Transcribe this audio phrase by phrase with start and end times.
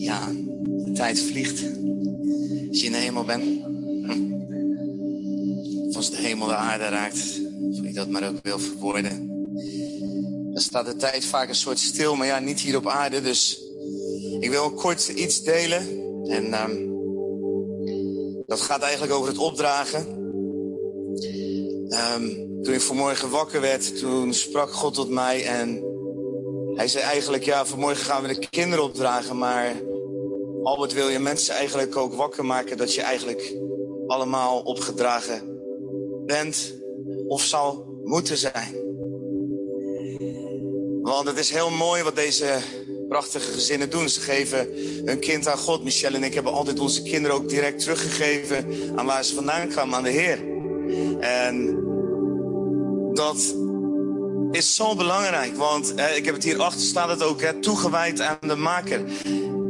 [0.00, 0.28] Ja,
[0.84, 1.62] de tijd vliegt.
[2.68, 3.44] Als je in de hemel bent.
[4.04, 4.32] Hm.
[5.88, 7.40] Of als de hemel de aarde raakt.
[7.72, 9.28] Of ik dat maar ook wil verwoorden.
[10.52, 13.22] Dan staat de tijd vaak een soort stil, maar ja, niet hier op aarde.
[13.22, 13.62] Dus
[14.40, 15.88] ik wil kort iets delen.
[16.26, 16.88] En um,
[18.46, 20.06] dat gaat eigenlijk over het opdragen.
[22.16, 25.89] Um, toen ik vanmorgen wakker werd, toen sprak God tot mij en
[26.80, 29.72] hij zei eigenlijk, ja, vanmorgen gaan we de kinderen opdragen, maar
[30.62, 33.54] Albert wil je mensen eigenlijk ook wakker maken dat je eigenlijk
[34.06, 35.60] allemaal opgedragen
[36.26, 36.74] bent
[37.28, 38.74] of zal moeten zijn.
[41.02, 42.58] Want het is heel mooi wat deze
[43.08, 44.08] prachtige gezinnen doen.
[44.08, 44.68] Ze geven
[45.04, 45.84] hun kind aan God.
[45.84, 49.94] Michelle en ik hebben altijd onze kinderen ook direct teruggegeven aan waar ze vandaan kwamen,
[49.94, 50.38] aan de Heer.
[51.20, 51.84] En
[53.12, 53.54] dat
[54.50, 58.38] is zo belangrijk, want ik heb het hier achter staat het ook, hè, toegewijd aan
[58.40, 59.02] de maker.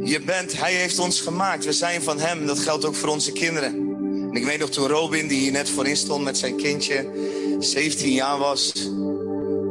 [0.03, 2.45] Je bent, hij heeft ons gemaakt, we zijn van hem.
[2.45, 3.73] Dat geldt ook voor onze kinderen.
[4.29, 7.09] En ik weet nog toen Robin, die hier net voorin stond met zijn kindje,
[7.59, 8.71] 17 jaar was.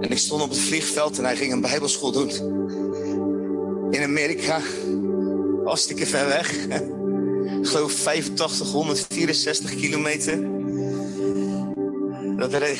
[0.01, 2.31] En ik stond op het vliegveld en hij ging een bijbelschool doen.
[3.91, 4.61] In Amerika,
[5.65, 6.53] hartstikke ver weg.
[7.61, 10.49] Ik geloof 85, 164 kilometer.
[12.37, 12.79] Dat reed,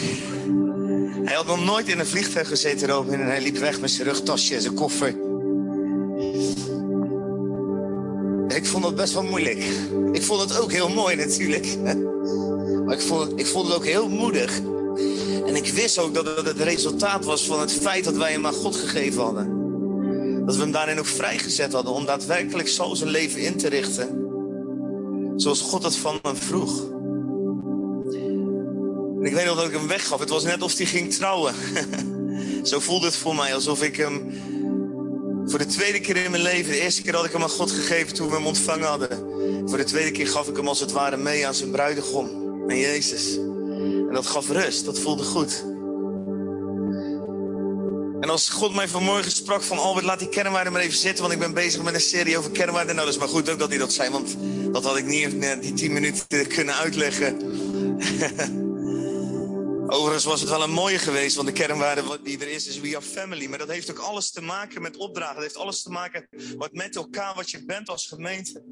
[1.31, 3.21] hij had nog nooit in een vliegtuig gezeten, Robin.
[3.21, 5.09] En hij liep weg met zijn rugtasje en zijn koffer.
[8.49, 9.65] Ik vond dat best wel moeilijk.
[10.13, 11.67] Ik vond het ook heel mooi natuurlijk.
[12.85, 14.61] Maar ik vond, het, ik vond het ook heel moedig.
[15.47, 18.47] En ik wist ook dat het het resultaat was van het feit dat wij hem
[18.47, 19.47] aan God gegeven hadden.
[20.47, 24.25] Dat we hem daarin ook vrijgezet hadden om daadwerkelijk zo zijn leven in te richten.
[25.37, 26.83] Zoals God het van hem vroeg.
[29.21, 30.19] En ik weet nog dat ik hem weggaf.
[30.21, 31.55] Het was net of hij ging trouwen.
[32.63, 34.33] Zo voelde het voor mij, alsof ik hem
[35.47, 37.71] voor de tweede keer in mijn leven, de eerste keer had ik hem aan God
[37.71, 39.09] gegeven toen we hem ontvangen hadden.
[39.67, 42.29] Voor de tweede keer gaf ik hem als het ware mee aan zijn bruidegom,
[42.69, 43.37] aan Jezus.
[43.37, 45.65] En dat gaf rust, dat voelde goed.
[48.21, 51.35] En als God mij vanmorgen sprak van Albert, laat die kernwaarden maar even zitten, want
[51.35, 52.95] ik ben bezig met een serie over kernwaarden.
[52.95, 54.37] Nou, dat is maar goed ook dat hij dat zei, want
[54.73, 57.37] dat had ik niet in die tien minuten kunnen uitleggen.
[59.93, 62.97] Overigens was het wel een mooie geweest, want de kernwaarde die er is, is we
[62.97, 63.47] are family.
[63.47, 65.35] Maar dat heeft ook alles te maken met opdragen.
[65.35, 68.63] Dat heeft alles te maken wat met elkaar, wat je bent als gemeente.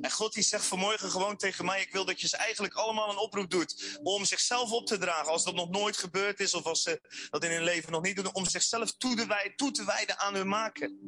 [0.00, 3.10] En God die zegt vanmorgen gewoon tegen mij, ik wil dat je ze eigenlijk allemaal
[3.10, 5.32] een oproep doet om zichzelf op te dragen.
[5.32, 7.00] Als dat nog nooit gebeurd is of als ze
[7.30, 9.14] dat in hun leven nog niet doen, om zichzelf toe
[9.72, 10.98] te, wijden, aan hun maken.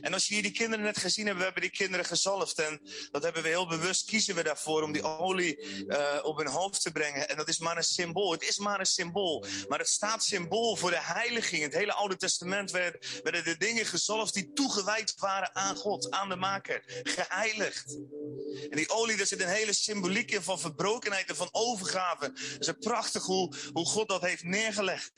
[0.00, 2.58] En als hier die kinderen net gezien hebt, we hebben die kinderen gezalfd.
[2.58, 2.80] En
[3.10, 6.82] dat hebben we heel bewust, kiezen we daarvoor om die olie uh, op hun hoofd
[6.82, 7.28] te brengen.
[7.28, 8.32] En dat is maar een symbool.
[8.32, 9.44] Het is maar een symbool.
[9.68, 11.62] Maar het staat symbool voor de heiliging.
[11.62, 16.28] Het hele Oude Testament werden, werden de dingen gezalfd die toegewijd waren aan God, aan
[16.28, 16.82] de maker.
[17.02, 17.96] Geheiligd.
[18.70, 22.24] En die olie, daar zit een hele symboliek in van verbrokenheid en van overgave.
[22.24, 25.12] Het is prachtig hoe, hoe God dat heeft neergelegd.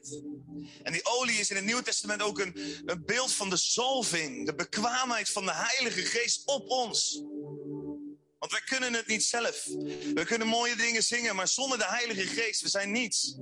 [0.82, 4.46] En die olie is in het Nieuwe Testament ook een, een beeld van de zalving,
[4.46, 7.22] de bekwaamheid van de Heilige Geest op ons.
[8.38, 9.64] Want wij kunnen het niet zelf.
[10.14, 13.36] We kunnen mooie dingen zingen, maar zonder de Heilige Geest, we zijn niets.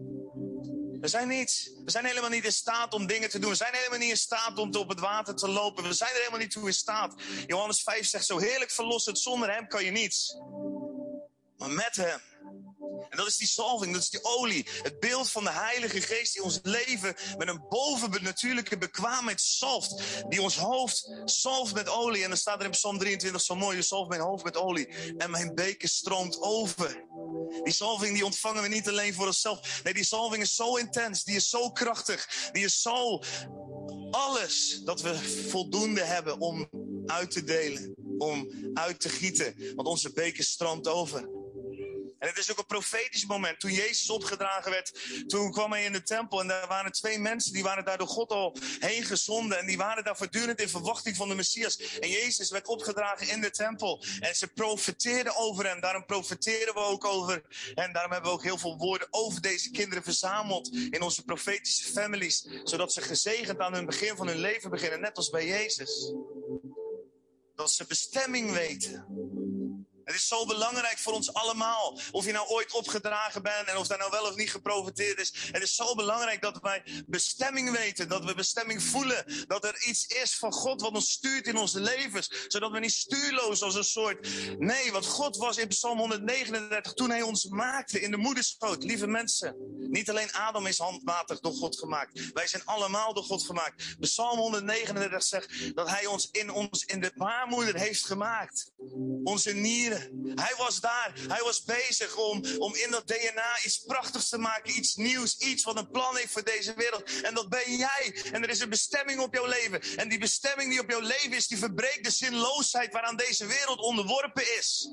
[1.01, 1.71] We zijn niets.
[1.85, 3.51] We zijn helemaal niet in staat om dingen te doen.
[3.51, 5.85] We zijn helemaal niet in staat om op het water te lopen.
[5.85, 7.15] We zijn er helemaal niet toe in staat.
[7.47, 9.17] Johannes 5 zegt zo heerlijk verlossen.
[9.17, 10.37] Zonder hem kan je niets.
[11.57, 12.21] Maar met hem
[13.11, 14.67] en dat is die salving, dat is die olie.
[14.83, 20.23] Het beeld van de Heilige Geest die ons leven met een bovennatuurlijke bekwaamheid salft.
[20.29, 22.23] Die ons hoofd salft met olie.
[22.23, 25.15] En dan staat er in Psalm 23 zo mooi, je salft mijn hoofd met olie.
[25.17, 27.05] En mijn beker stroomt over.
[27.63, 29.81] Die salving die ontvangen we niet alleen voor onszelf.
[29.85, 32.51] Nee, die salving is zo intens, die is zo krachtig.
[32.53, 33.23] Die is zo
[34.11, 35.15] alles dat we
[35.49, 36.69] voldoende hebben om
[37.07, 37.95] uit te delen.
[38.19, 39.55] Om uit te gieten.
[39.75, 41.38] Want onze beker stroomt over.
[42.19, 43.61] En het is ook een profetisch moment.
[43.61, 46.41] Toen Jezus opgedragen werd, toen kwam hij in de tempel.
[46.41, 49.59] En daar waren twee mensen, die waren daar door God al heen gezonden.
[49.59, 51.99] En die waren daar voortdurend in verwachting van de Messias.
[51.99, 54.05] En Jezus werd opgedragen in de tempel.
[54.21, 55.81] En ze profeteerden over hem.
[55.81, 57.43] Daarom profeteren we ook over.
[57.75, 60.73] En daarom hebben we ook heel veel woorden over deze kinderen verzameld.
[60.75, 62.49] In onze profetische families.
[62.65, 65.01] Zodat ze gezegend aan hun begin van hun leven beginnen.
[65.01, 66.13] Net als bij Jezus.
[67.55, 69.07] Dat ze bestemming weten.
[70.09, 71.99] Het is zo belangrijk voor ons allemaal.
[72.11, 75.33] Of je nou ooit opgedragen bent en of daar nou wel of niet geprofiteerd is.
[75.53, 78.09] Het is zo belangrijk dat wij bestemming weten.
[78.09, 79.45] Dat we bestemming voelen.
[79.47, 82.31] Dat er iets is van God wat ons stuurt in onze levens.
[82.47, 84.29] Zodat we niet stuurloos als een soort.
[84.59, 88.85] Nee, want God was in Psalm 139 toen hij ons maakte in de moederschoot.
[88.85, 89.57] Lieve mensen.
[89.79, 92.33] Niet alleen Adam is handmatig door God gemaakt.
[92.33, 93.97] Wij zijn allemaal door God gemaakt.
[94.01, 98.73] Psalm 139 zegt dat hij ons in, ons in de baarmoeder heeft gemaakt.
[99.25, 101.13] Onze nieren hij was daar.
[101.29, 104.77] Hij was bezig om, om in dat DNA iets prachtigs te maken.
[104.77, 105.37] Iets nieuws.
[105.37, 107.23] Iets wat een plan heeft voor deze wereld.
[107.23, 108.23] En dat ben jij.
[108.33, 109.97] En er is een bestemming op jouw leven.
[109.97, 113.79] En die bestemming die op jouw leven is, die verbreekt de zinloosheid waaraan deze wereld
[113.79, 114.91] onderworpen is.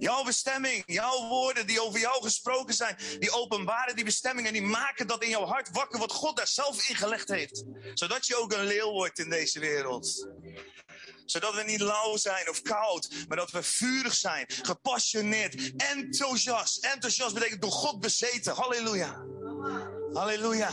[0.00, 4.62] Jouw bestemming, jouw woorden die over jou gesproken zijn, die openbaren die bestemming en die
[4.62, 7.64] maken dat in jouw hart wakker wat God daar zelf in gelegd heeft.
[7.94, 10.28] Zodat je ook een leeuw wordt in deze wereld
[11.24, 16.84] zodat we niet lauw zijn of koud, maar dat we vurig zijn, gepassioneerd, enthousiast.
[16.84, 18.54] Enthousiast betekent door God bezeten.
[18.54, 19.24] Halleluja.
[20.12, 20.70] Halleluja.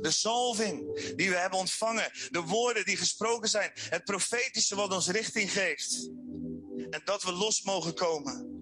[0.00, 5.08] De zalving die we hebben ontvangen, de woorden die gesproken zijn, het profetische wat ons
[5.08, 6.10] richting geeft.
[6.92, 8.60] En dat we los mogen komen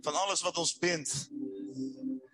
[0.00, 1.28] van alles wat ons bindt.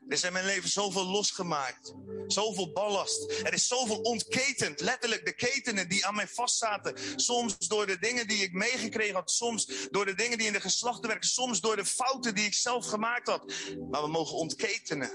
[0.09, 1.95] Er is in mijn leven zoveel losgemaakt.
[2.27, 3.31] Zoveel ballast.
[3.31, 4.81] Er is zoveel ontketend.
[4.81, 7.21] Letterlijk de ketenen die aan mij vastzaten.
[7.21, 9.31] Soms door de dingen die ik meegekregen had.
[9.31, 11.29] Soms door de dingen die in de geslachten werken.
[11.29, 13.53] Soms door de fouten die ik zelf gemaakt had.
[13.91, 15.11] Maar we mogen ontketenen.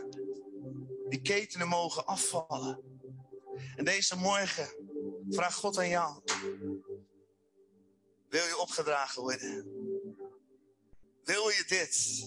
[1.09, 2.79] Die ketenen mogen afvallen.
[3.75, 4.69] En deze morgen
[5.29, 6.21] vraag God aan jou.
[8.29, 9.78] Wil je opgedragen worden?
[11.29, 12.23] Wil je dit?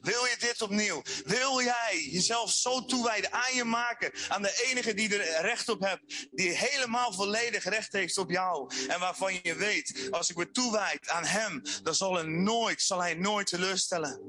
[0.00, 1.02] Wil je dit opnieuw?
[1.24, 5.80] Wil jij jezelf zo toewijden aan je maken, aan de enige die er recht op
[5.80, 10.50] hebt, die helemaal volledig recht heeft op jou en waarvan je weet, als ik me
[10.50, 14.20] toewijd aan hem, dan zal, er nooit, zal hij nooit teleurstellen.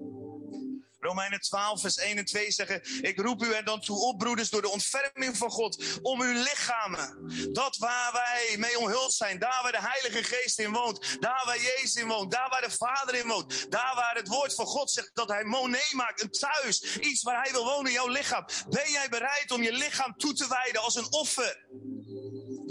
[1.13, 4.49] Romeinen 12, vers 1 en 2 zeggen: Ik roep u er dan toe op, broeders,
[4.49, 7.17] door de ontferming van God, om uw lichamen,
[7.51, 11.59] dat waar wij mee omhuld zijn, daar waar de Heilige Geest in woont, daar waar
[11.59, 14.91] Jezus in woont, daar waar de Vader in woont, daar waar het woord van God
[14.91, 18.45] zegt dat Hij monee maakt, een thuis, iets waar Hij wil wonen jouw lichaam.
[18.69, 21.65] Ben jij bereid om je lichaam toe te wijden als een offer?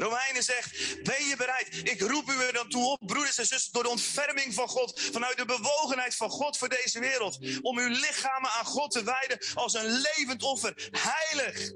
[0.02, 1.80] Romeinen zegt, ben je bereid?
[1.82, 5.00] Ik roep u er dan toe op, broeders en zussen, door de ontferming van God,
[5.12, 9.38] vanuit de bewogenheid van God voor deze wereld, om uw lichamen aan God te wijden
[9.54, 11.72] als een levend offer, heilig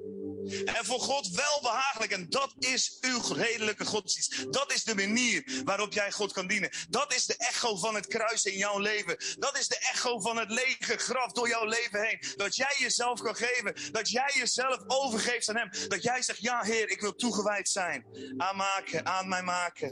[0.64, 2.12] en voor God welbehagelijk.
[2.12, 4.52] En dat is uw redelijke godsdienst.
[4.52, 6.70] Dat is de manier waarop jij God kan dienen.
[6.88, 9.16] Dat is de echo van het kruis in jouw leven.
[9.38, 12.22] Dat is de echo van het lege graf door jouw leven heen.
[12.36, 13.92] Dat jij jezelf kan geven.
[13.92, 15.70] Dat jij jezelf overgeeft aan Hem.
[15.88, 18.06] Dat jij zegt, ja Heer, ik wil toegewijd zijn.
[18.36, 19.88] Aanmaken, aan mij maken.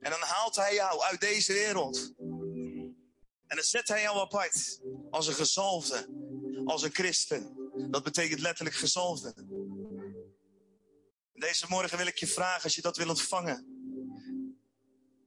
[0.00, 2.12] En dan haalt Hij jou uit deze wereld.
[3.46, 4.80] En dan zet Hij jou apart.
[5.10, 6.08] Als een gezalfde.
[6.64, 7.55] Als een christen.
[7.76, 9.34] Dat betekent letterlijk gezalfde.
[11.32, 13.74] Deze morgen wil ik je vragen, als je dat wil ontvangen.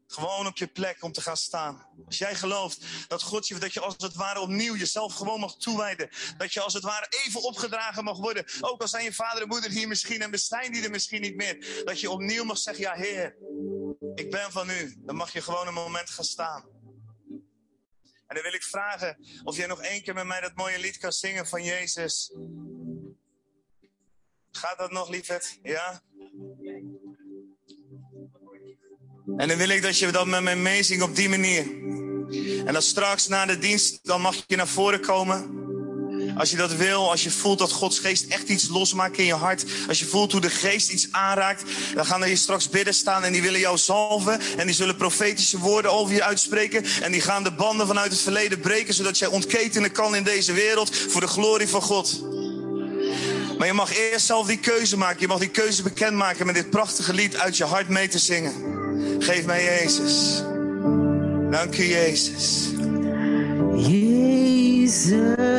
[0.08, 1.88] Gewoon op je plek om te gaan staan.
[2.06, 5.58] Als jij gelooft dat God je, dat je als het ware opnieuw jezelf gewoon mag
[5.58, 6.10] toewijden.
[6.38, 8.46] Dat je als het ware even opgedragen mag worden.
[8.62, 11.36] Ook al zijn je vader en moeder hier misschien en bestaan die er misschien niet
[11.36, 11.84] meer.
[11.86, 13.38] Dat je opnieuw mag zeggen, ja Heer,
[14.16, 14.96] ik ben van u.
[15.00, 16.79] Dan mag je gewoon een moment gaan staan.
[18.30, 20.98] En dan wil ik vragen of jij nog één keer met mij dat mooie lied
[20.98, 22.34] kan zingen van Jezus.
[24.52, 25.60] Gaat dat nog, liefheid?
[25.64, 26.02] Ja?
[29.38, 31.64] En dan wil ik dat je dat met mij meezingt op die manier.
[32.66, 35.69] En dan straks na de dienst, dan mag je naar voren komen.
[36.40, 39.34] Als je dat wil, als je voelt dat Gods geest echt iets losmaakt in je
[39.34, 39.66] hart.
[39.88, 41.64] Als je voelt hoe de geest iets aanraakt.
[41.96, 44.40] Dan gaan er hier straks bidden staan en die willen jou zalven.
[44.58, 46.84] En die zullen profetische woorden over je uitspreken.
[47.02, 48.94] En die gaan de banden vanuit het verleden breken.
[48.94, 52.22] Zodat jij ontketenen kan in deze wereld voor de glorie van God.
[53.58, 55.22] Maar je mag eerst zelf die keuze maken.
[55.22, 58.54] Je mag die keuze bekendmaken met dit prachtige lied uit je hart mee te zingen.
[59.20, 60.44] Geef mij Jezus.
[61.52, 62.68] Dank u Jezus.
[63.76, 65.59] Jezus.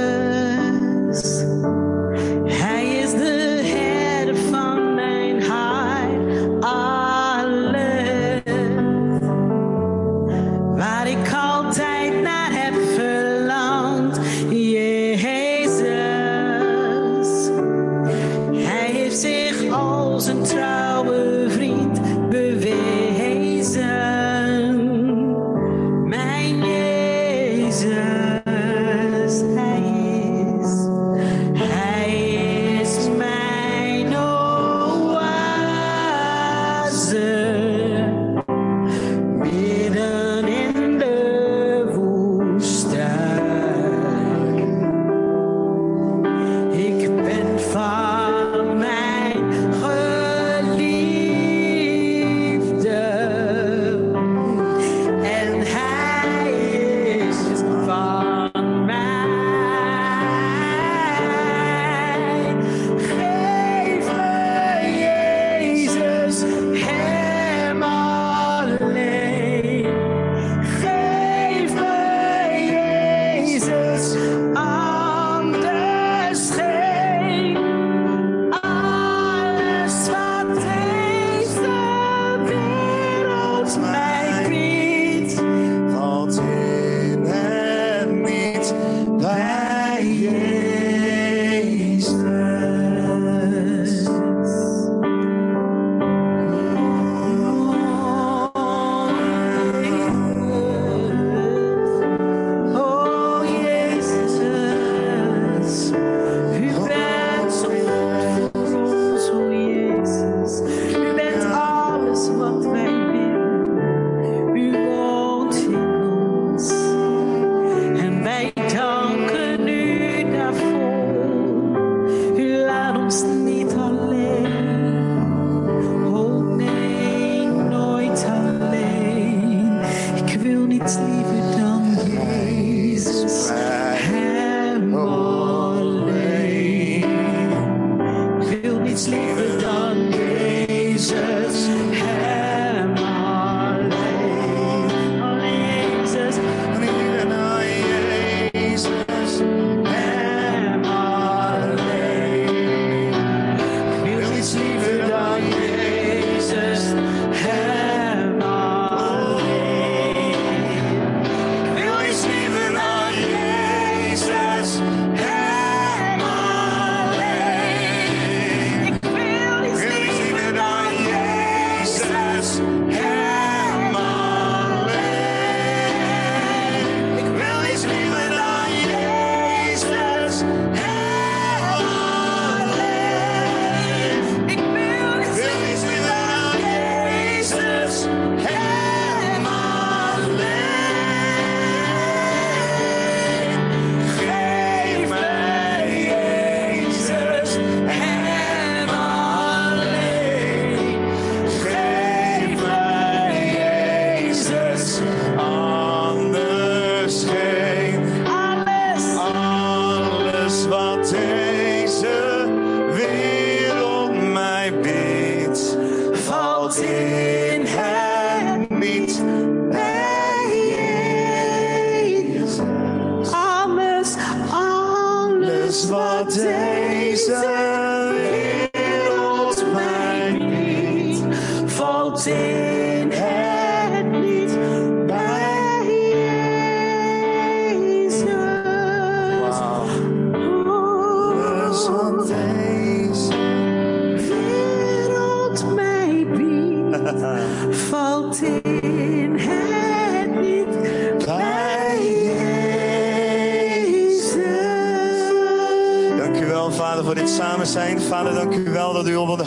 [27.70, 28.29] Jezus,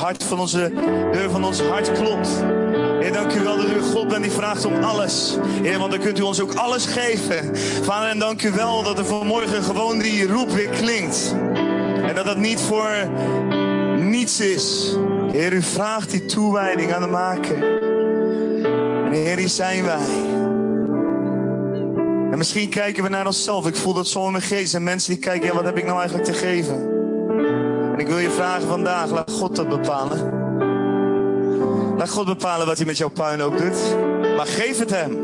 [0.04, 0.72] hart van onze
[1.12, 2.30] deur van ons hart klopt.
[3.00, 5.38] Heer, dank u wel dat u God bent die vraagt om alles.
[5.62, 7.58] Heer, want dan kunt u ons ook alles geven.
[7.84, 11.36] Vader, en dank u wel dat er vanmorgen gewoon die roep weer klinkt.
[12.08, 12.92] En dat dat niet voor
[13.98, 14.96] niets is.
[15.32, 17.80] Heer, u vraagt die toewijding aan de maker.
[19.06, 20.08] En Heer, hier zijn wij.
[22.32, 23.68] En misschien kijken we naar onszelf.
[23.68, 24.74] Ik voel dat zo in mijn geest.
[24.74, 26.93] En mensen die kijken, ja, wat heb ik nou eigenlijk te geven?
[28.04, 30.32] Ik wil je vragen vandaag, laat God dat bepalen.
[31.98, 33.96] Laat God bepalen wat hij met jouw puin ook doet.
[34.38, 35.18] Maar geef het hem.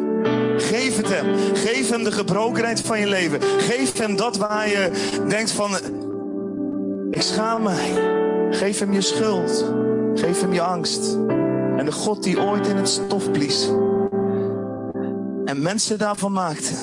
[0.58, 1.26] Geef het hem.
[1.54, 3.42] Geef hem de gebrokenheid van je leven.
[3.42, 4.92] Geef hem dat waar je
[5.28, 5.72] denkt van,
[7.12, 7.92] ik schaam mij.
[8.52, 9.66] Geef hem je schuld.
[10.16, 11.14] Geef hem je angst.
[11.78, 13.70] En de God die ooit in het stof blies.
[15.46, 16.74] En mensen daarvan maakte.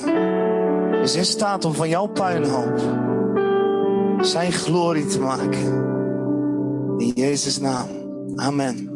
[1.02, 3.05] Is in staat om van jouw puinhoop
[4.20, 5.84] zijn glorie te maken.
[6.98, 7.88] In Jezus' naam.
[8.36, 8.90] Amen.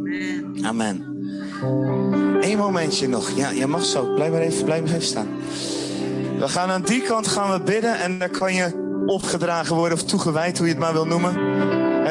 [0.63, 1.05] Amen.
[2.41, 3.31] Eén momentje nog.
[3.31, 4.15] Ja, jij mag zo.
[4.15, 5.29] Blijf maar even, blijf maar even staan.
[6.39, 10.05] We gaan aan die kant gaan we bidden en daar kan je opgedragen worden of
[10.05, 11.35] toegewijd, hoe je het maar wil noemen.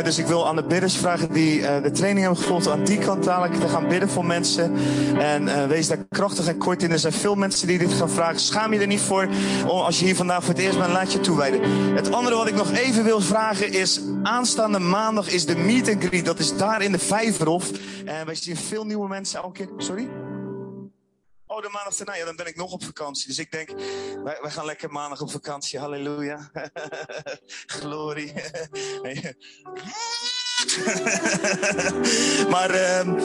[0.04, 2.98] Dus ik wil aan de bidders vragen die eh, de training hebben gevolgd aan die
[2.98, 4.76] kant dadelijk te gaan bidden voor mensen.
[5.18, 6.92] En eh, wees daar krachtig en kort in.
[6.92, 8.40] Er zijn veel mensen die dit gaan vragen.
[8.40, 9.28] Schaam je er niet voor
[9.66, 11.62] als je hier vandaag voor het eerst bent, laat je toewijden.
[11.96, 16.04] Het andere wat ik nog even wil vragen is, aanstaande maandag is de meet and
[16.04, 16.26] greet.
[16.26, 17.72] Dat is daar in de Vijverhof.
[18.06, 19.68] En wij zien veel nieuwe mensen elke keer.
[19.78, 20.10] Sorry?
[21.52, 23.28] Oh, de maandag daarna, ja, dan ben ik nog op vakantie.
[23.28, 23.70] Dus ik denk,
[24.24, 25.80] wij, wij gaan lekker maandag op vakantie.
[25.80, 26.52] Halleluja.
[27.78, 28.34] Glorie.
[32.54, 33.20] maar ehm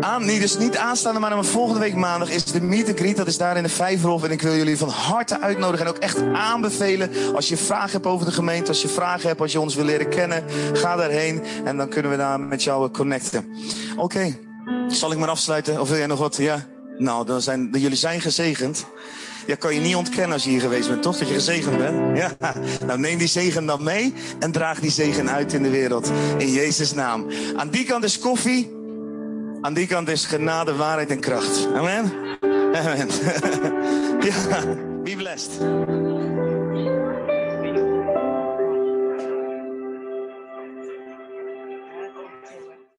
[0.00, 3.16] aan, niet, dus niet aanstaande, maar, volgende week maandag is de meet and greet.
[3.16, 4.24] Dat is daar in de Vijverhof.
[4.24, 7.34] En ik wil jullie van harte uitnodigen en ook echt aanbevelen.
[7.34, 9.84] Als je vragen hebt over de gemeente, als je vragen hebt, als je ons wil
[9.84, 11.42] leren kennen, ga daarheen.
[11.64, 13.56] En dan kunnen we daar met jou connecten.
[13.96, 14.38] Oké,
[14.88, 15.80] zal ik maar afsluiten?
[15.80, 16.36] Of wil jij nog wat?
[16.36, 16.73] Ja?
[16.98, 18.86] Nou, dan zijn, jullie zijn gezegend.
[19.46, 21.16] Ja, kan je niet ontkennen als je hier geweest bent, toch?
[21.18, 22.02] Dat je gezegend bent.
[22.18, 22.54] Ja.
[22.86, 26.10] Nou, neem die zegen dan mee en draag die zegen uit in de wereld.
[26.38, 27.26] In Jezus' naam.
[27.56, 28.72] Aan die kant is koffie.
[29.60, 31.66] Aan die kant is genade, waarheid en kracht.
[31.74, 32.12] Amen.
[32.74, 33.08] Amen.
[34.28, 34.64] ja,
[35.02, 36.13] be blessed.